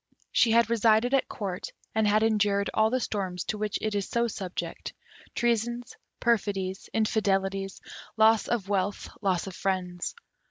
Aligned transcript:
She 0.31 0.49
had 0.49 0.67
resided 0.71 1.13
at 1.13 1.29
Court, 1.29 1.71
and 1.93 2.07
had 2.07 2.23
endured 2.23 2.71
all 2.73 2.89
the 2.89 2.99
storms 2.99 3.43
to 3.43 3.57
which 3.59 3.77
it 3.83 3.93
is 3.93 4.09
so 4.09 4.27
subject: 4.27 4.93
treasons, 5.35 5.95
perfidies, 6.19 6.89
infidelities, 6.91 7.79
loss 8.17 8.47
of 8.47 8.67
wealth, 8.67 9.09
loss 9.21 9.45
of 9.45 9.55
friends. 9.55 10.15